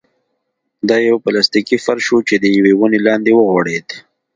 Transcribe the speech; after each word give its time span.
دا 0.89 0.95
يو 1.07 1.15
پلاستيکي 1.25 1.77
فرش 1.85 2.05
و 2.13 2.17
چې 2.27 2.35
د 2.39 2.45
يوې 2.57 2.73
ونې 2.79 2.99
لاندې 3.07 3.31
وغوړېد. 3.33 3.87